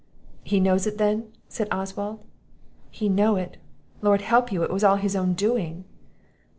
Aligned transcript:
"He 0.43 0.59
knows 0.59 0.87
it 0.87 0.97
then?" 0.97 1.31
said 1.47 1.67
Oswald. 1.69 2.25
"He 2.89 3.07
know 3.07 3.35
it! 3.35 3.57
Lord 4.01 4.21
help 4.21 4.51
you, 4.51 4.63
it 4.63 4.71
was 4.71 4.83
all 4.83 4.95
his 4.95 5.15
own 5.15 5.33
doing." 5.33 5.85